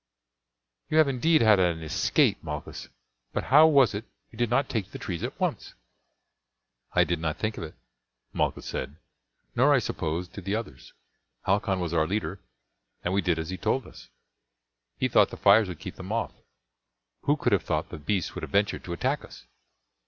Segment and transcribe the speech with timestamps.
[0.89, 2.89] "You have indeed had an escape, Malchus;
[3.33, 5.75] but how was it you did not take to the trees at once?"
[6.93, 7.75] "I did not think of it,"
[8.33, 8.95] Malchus said,
[9.55, 10.93] "nor, I suppose, did the others.
[11.45, 12.39] Halcon was our leader,
[13.03, 14.09] and we did as he told us.
[14.97, 16.31] He thought the fires would keep them off.
[17.25, 19.45] Who could have thought the beasts would have ventured to attack us!"